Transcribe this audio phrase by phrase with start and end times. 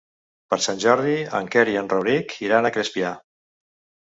[0.53, 3.13] Per Sant Jordi en Quer i en Rauric iran a Crespià.